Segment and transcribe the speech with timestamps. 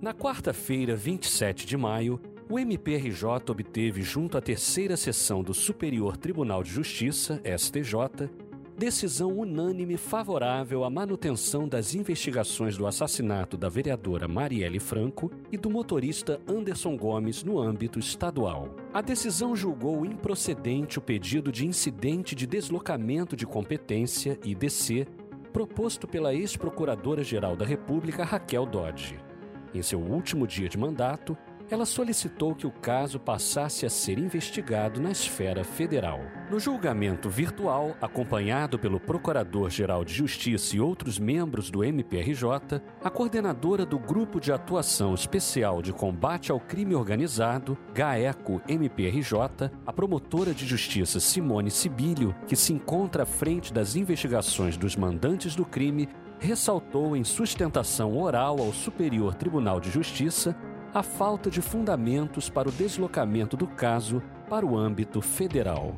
[0.00, 6.62] Na quarta-feira, 27 de maio, o MPRJ obteve, junto à terceira sessão do Superior Tribunal
[6.62, 8.30] de Justiça, STJ,
[8.76, 15.68] decisão unânime favorável à manutenção das investigações do assassinato da vereadora Marielle Franco e do
[15.68, 18.76] motorista Anderson Gomes no âmbito estadual.
[18.94, 25.08] A decisão julgou improcedente o pedido de incidente de deslocamento de competência, IDC,
[25.52, 29.27] proposto pela ex-procuradora-geral da República Raquel Dodge.
[29.74, 31.36] Em seu último dia de mandato,
[31.70, 36.20] ela solicitou que o caso passasse a ser investigado na esfera federal.
[36.50, 43.84] No julgamento virtual, acompanhado pelo Procurador-Geral de Justiça e outros membros do MPRJ, a coordenadora
[43.84, 50.66] do Grupo de Atuação Especial de Combate ao Crime Organizado, GAECO MPRJ, a promotora de
[50.66, 57.16] justiça Simone Sibilho, que se encontra à frente das investigações dos mandantes do crime, ressaltou
[57.16, 60.56] em sustentação oral ao Superior Tribunal de Justiça
[60.98, 65.94] a falta de fundamentos para o deslocamento do caso para o âmbito federal.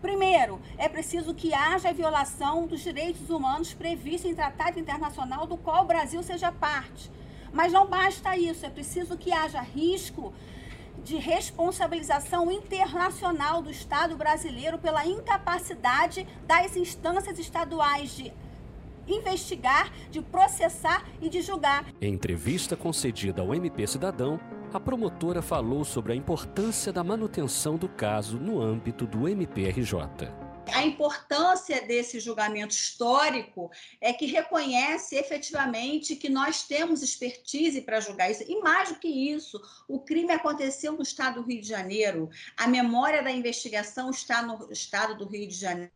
[0.00, 5.84] Primeiro, é preciso que haja violação dos direitos humanos previstos em tratado internacional do qual
[5.84, 7.12] o Brasil seja parte.
[7.52, 10.32] Mas não basta isso, é preciso que haja risco
[11.04, 18.32] de responsabilização internacional do Estado brasileiro pela incapacidade das instâncias estaduais de
[19.12, 21.86] investigar, de processar e de julgar.
[22.00, 24.40] Em entrevista concedida ao MP Cidadão,
[24.72, 30.50] a promotora falou sobre a importância da manutenção do caso no âmbito do MPRJ.
[30.72, 38.30] A importância desse julgamento histórico é que reconhece efetivamente que nós temos expertise para julgar
[38.30, 38.44] isso.
[38.46, 42.68] E mais do que isso, o crime aconteceu no estado do Rio de Janeiro, a
[42.68, 45.92] memória da investigação está no estado do Rio de Janeiro.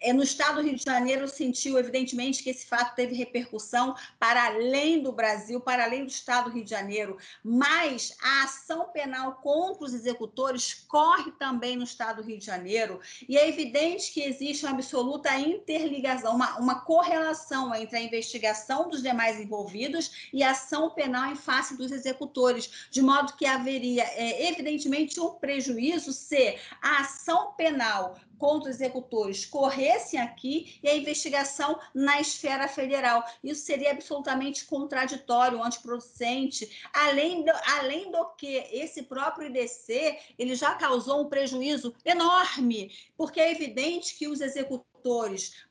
[0.00, 4.46] É, no estado do Rio de Janeiro, sentiu, evidentemente, que esse fato teve repercussão para
[4.46, 9.36] além do Brasil, para além do estado do Rio de Janeiro, mas a ação penal
[9.36, 14.22] contra os executores corre também no estado do Rio de Janeiro, e é evidente que
[14.22, 20.50] existe uma absoluta interligação, uma, uma correlação entre a investigação dos demais envolvidos e a
[20.50, 26.58] ação penal em face dos executores, de modo que haveria, é, evidentemente, um prejuízo se
[26.80, 33.24] a ação penal contra os executores corressem aqui e a investigação na esfera federal.
[33.40, 40.74] Isso seria absolutamente contraditório, antiproducente, além do, além do que esse próprio IDC ele já
[40.74, 44.91] causou um prejuízo enorme, porque é evidente que os executores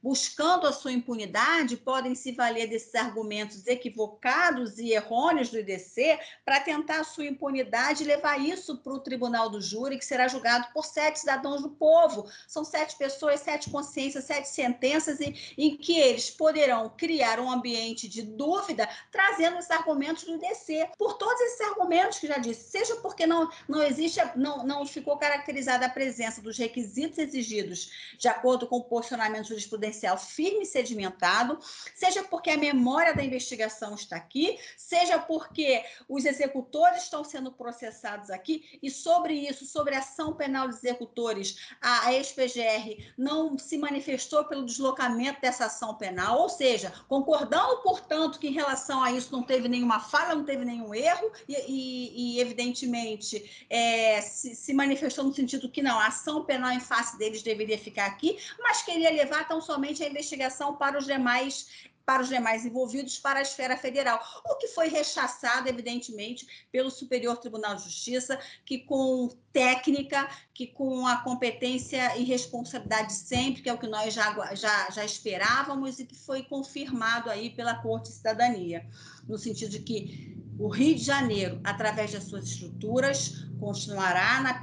[0.01, 6.59] buscando a sua impunidade, podem se valer desses argumentos equivocados e errôneos do IDC para
[6.59, 10.67] tentar a sua impunidade e levar isso para o tribunal do júri, que será julgado
[10.73, 12.29] por sete cidadãos do povo.
[12.47, 18.07] São sete pessoas, sete consciências, sete sentenças, e, em que eles poderão criar um ambiente
[18.07, 20.89] de dúvida, trazendo esses argumentos do IDC.
[20.97, 25.17] Por todos esses argumentos que já disse, seja porque não, não existe, não, não ficou
[25.17, 30.65] caracterizada a presença dos requisitos exigidos de acordo com o posicionamento posicionamento jurisprudencial firme e
[30.65, 31.59] sedimentado,
[31.93, 38.29] seja porque a memória da investigação está aqui, seja porque os executores estão sendo processados
[38.29, 44.45] aqui, e sobre isso, sobre a ação penal dos executores, a ex-PGR não se manifestou
[44.45, 49.43] pelo deslocamento dessa ação penal, ou seja, concordando, portanto, que em relação a isso não
[49.43, 55.25] teve nenhuma falha, não teve nenhum erro, e, e, e evidentemente, é, se, se manifestou
[55.25, 59.10] no sentido que não, a ação penal em face deles deveria ficar aqui, mas queria
[59.11, 63.77] levar tão somente a investigação para os demais para os demais envolvidos para a esfera
[63.77, 70.67] federal, o que foi rechaçado, evidentemente, pelo Superior Tribunal de Justiça, que com técnica, que
[70.67, 75.99] com a competência e responsabilidade sempre, que é o que nós já, já, já esperávamos
[75.99, 78.85] e que foi confirmado aí pela Corte de Cidadania,
[79.27, 84.59] no sentido de que o Rio de Janeiro, através das suas estruturas, continuará na,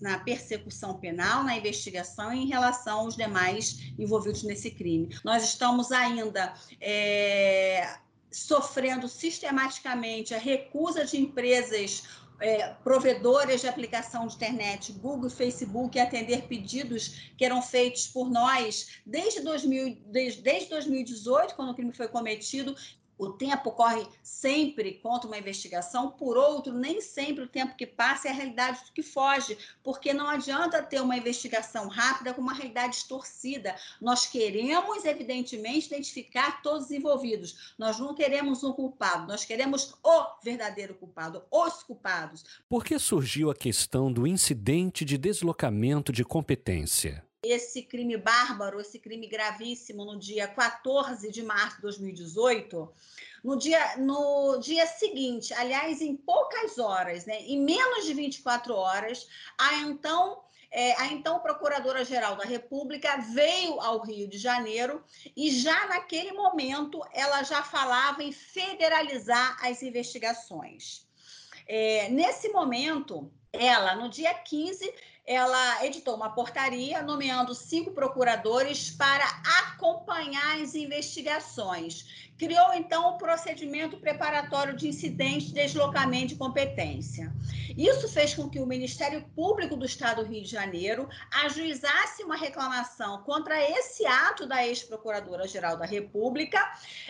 [0.00, 5.14] na, persecução penal, na investigação em relação aos demais envolvidos nesse crime.
[5.22, 7.98] Nós estamos ainda é,
[8.30, 12.04] sofrendo sistematicamente a recusa de empresas
[12.40, 18.30] é, provedoras de aplicação de internet, Google e Facebook, atender pedidos que eram feitos por
[18.30, 22.74] nós desde, 2000, desde, desde 2018, quando o crime foi cometido,
[23.18, 28.28] o tempo corre sempre contra uma investigação, por outro, nem sempre o tempo que passa
[28.28, 32.94] é a realidade que foge, porque não adianta ter uma investigação rápida com uma realidade
[32.94, 33.74] distorcida.
[34.00, 37.74] Nós queremos, evidentemente, identificar todos os envolvidos.
[37.78, 42.44] Nós não queremos um culpado, nós queremos o verdadeiro culpado, os culpados.
[42.68, 47.25] Por que surgiu a questão do incidente de deslocamento de competência?
[47.50, 52.92] Esse crime bárbaro, esse crime gravíssimo no dia 14 de março de 2018,
[53.44, 59.28] no dia, no dia seguinte, aliás, em poucas horas, né, em menos de 24 horas,
[59.56, 65.02] a então é, a então Procuradora-Geral da República veio ao Rio de Janeiro
[65.36, 71.06] e já naquele momento ela já falava em federalizar as investigações.
[71.66, 74.92] É, nesse momento, ela, no dia 15,
[75.26, 79.24] ela editou uma portaria nomeando cinco procuradores para
[79.58, 82.26] acompanhar as investigações.
[82.38, 87.32] Criou, então, o procedimento preparatório de incidente de deslocamento de competência.
[87.76, 91.08] Isso fez com que o Ministério Público do Estado do Rio de Janeiro
[91.44, 96.60] ajuizasse uma reclamação contra esse ato da ex-procuradora-geral da República,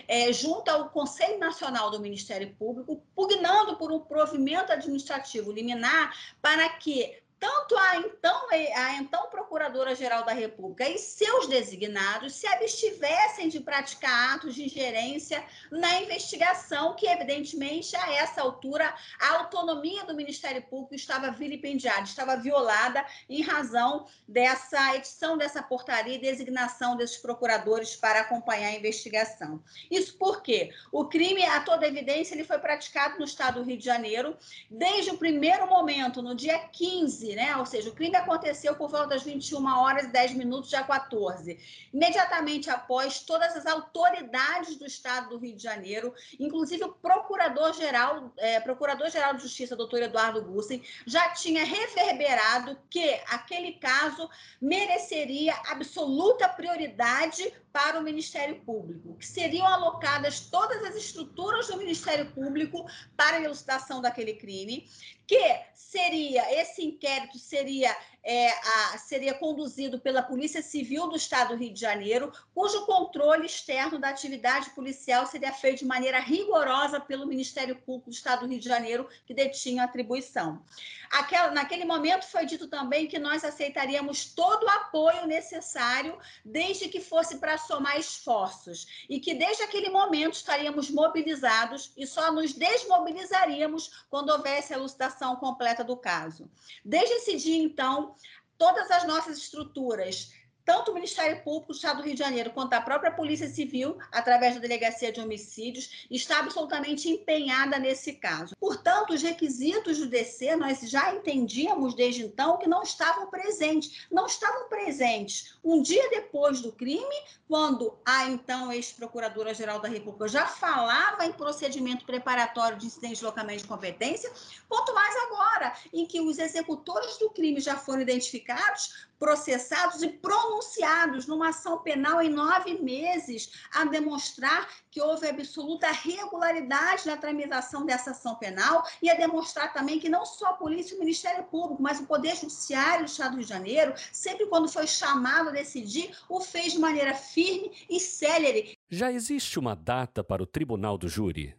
[0.07, 6.67] é, junto ao Conselho Nacional do Ministério Público, pugnando por um provimento administrativo liminar para
[6.69, 13.59] que tanto a então, a então Procuradora-Geral da República e seus designados se abstivessem de
[13.59, 20.61] praticar atos de ingerência na investigação, que, evidentemente, a essa altura, a autonomia do Ministério
[20.63, 27.95] Público estava vilipendiada, estava violada em razão dessa edição dessa portaria e designação desses procuradores
[27.95, 29.63] para acompanhar a investigação.
[29.89, 33.85] Isso porque o crime, a toda evidência, ele foi praticado no estado do Rio de
[33.85, 34.37] Janeiro
[34.69, 37.55] desde o primeiro momento, no dia 15 15, né?
[37.57, 41.59] Ou seja, o crime aconteceu por volta das 21 horas e 10 minutos, já 14.
[41.93, 48.59] Imediatamente após, todas as autoridades do Estado do Rio de Janeiro, inclusive o Procurador-Geral, é,
[48.59, 54.29] Procurador-Geral de Justiça, doutor Eduardo Gussen, já tinha reverberado que aquele caso
[54.61, 62.31] mereceria absoluta prioridade para o Ministério Público, que seriam alocadas todas as estruturas do Ministério
[62.31, 64.89] Público para a elucidação daquele crime,
[65.27, 71.55] que seria esse inquérito seria é, a, seria conduzido pela Polícia Civil do Estado do
[71.55, 77.25] Rio de Janeiro, cujo controle externo da atividade policial seria feito de maneira rigorosa pelo
[77.25, 80.61] Ministério Público do Estado do Rio de Janeiro, que detinha a atribuição.
[81.09, 86.99] Aquela, naquele momento foi dito também que nós aceitaríamos todo o apoio necessário, desde que
[86.99, 94.05] fosse para somar esforços, e que desde aquele momento estaríamos mobilizados e só nos desmobilizaríamos
[94.09, 96.49] quando houvesse a elucidação completa do caso.
[96.83, 98.15] Desde esse dia, então,
[98.57, 100.31] todas as nossas estruturas,
[100.67, 103.97] tanto o Ministério Público do Estado do Rio de Janeiro quanto a própria Polícia Civil,
[104.11, 108.53] através da Delegacia de Homicídios, está absolutamente empenhada nesse caso.
[108.59, 114.07] Portanto, os requisitos do DC nós já entendíamos desde então que não estavam presentes.
[114.11, 117.15] Não estavam presentes um dia depois do crime,
[117.47, 123.61] quando a então ex-procuradora-geral da República já falava em procedimento preparatório de incidente de deslocamento
[123.61, 124.29] de competência,
[124.67, 131.25] quanto mais agora, em que os executores do crime já foram identificados, processados e pronunciados
[131.25, 138.11] numa ação penal em nove meses, a demonstrar que houve absoluta regularidade na tramitação dessa
[138.11, 141.81] ação penal e a demonstrar também que não só a polícia e o Ministério Público,
[141.81, 145.51] mas o Poder Judiciário do Estado do Rio de Janeiro, sempre quando foi chamado a
[145.51, 148.77] decidir, o fez de maneira firme e célere.
[148.89, 151.55] Já existe uma data para o Tribunal do Júri?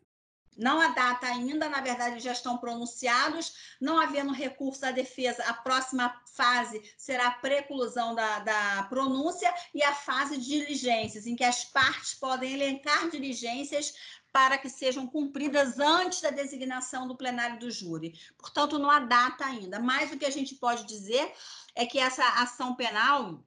[0.58, 3.76] Não há data ainda, na verdade, já estão pronunciados.
[3.80, 9.82] Não havendo recurso da defesa, a próxima fase será a preclusão da, da pronúncia e
[9.84, 13.94] a fase de diligências, em que as partes podem elencar diligências
[14.32, 18.18] para que sejam cumpridas antes da designação do plenário do júri.
[18.36, 19.78] Portanto, não há data ainda.
[19.78, 21.32] Mas o que a gente pode dizer
[21.74, 23.42] é que essa ação penal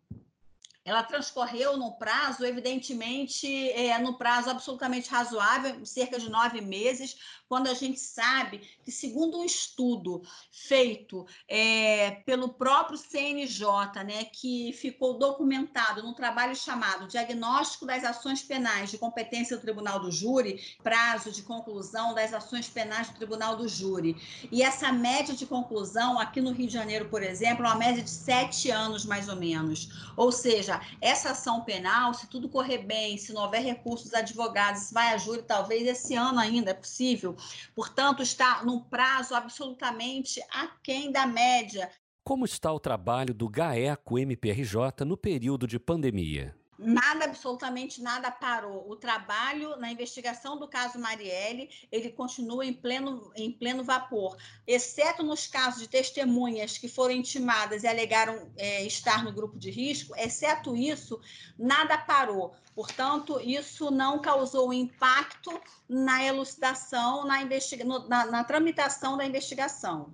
[0.83, 7.15] ela transcorreu no prazo, evidentemente, é, no prazo absolutamente razoável, cerca de nove meses,
[7.51, 14.71] quando a gente sabe que, segundo um estudo feito é, pelo próprio CNJ, né, que
[14.71, 20.61] ficou documentado num trabalho chamado Diagnóstico das Ações Penais de Competência do Tribunal do Júri,
[20.81, 24.15] prazo de conclusão das ações penais do Tribunal do Júri.
[24.49, 28.01] E essa média de conclusão, aqui no Rio de Janeiro, por exemplo, é uma média
[28.01, 29.89] de sete anos, mais ou menos.
[30.15, 35.13] Ou seja, essa ação penal, se tudo correr bem, se não houver recursos advogados, vai
[35.13, 37.35] a júri, talvez esse ano ainda é possível.
[37.75, 41.89] Portanto, está num prazo absolutamente aquém da média.
[42.23, 46.55] Como está o trabalho do GAECO MPRJ no período de pandemia?
[46.81, 48.89] Nada, absolutamente nada parou.
[48.89, 54.35] O trabalho na investigação do caso Marielle, ele continua em pleno, em pleno vapor,
[54.65, 59.69] exceto nos casos de testemunhas que foram intimadas e alegaram é, estar no grupo de
[59.69, 61.19] risco, exceto isso,
[61.57, 62.53] nada parou.
[62.73, 70.13] Portanto, isso não causou impacto na elucidação, na, investiga na, na tramitação da investigação.